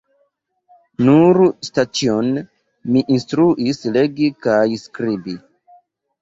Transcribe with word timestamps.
Nur 1.09 1.37
Staĉjon 1.67 2.31
mi 2.95 3.03
instruis 3.17 3.83
legi 3.99 4.31
kaj 4.49 4.65
skribi. 4.87 5.37